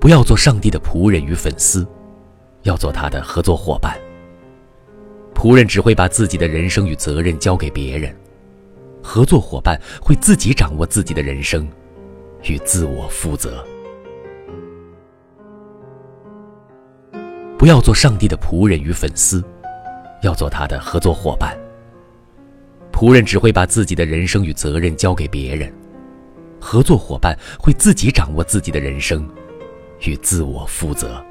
[0.00, 1.86] 不要做上帝的仆人与粉丝，
[2.62, 3.98] 要做他的合作伙伴。
[5.34, 8.14] 仆人只会把自己的人生与责任交给别人，
[9.02, 11.68] 合作伙伴会自己掌握自己的人生，
[12.44, 13.64] 与自我负责。
[17.56, 19.42] 不要做上帝的仆人与粉丝，
[20.22, 21.58] 要做他的合作伙伴。
[22.92, 25.72] 仆人只会把自己的人生与责任交给别人，
[26.60, 29.28] 合作伙伴会自己掌握自己的人生，
[30.04, 31.24] 与自我负责。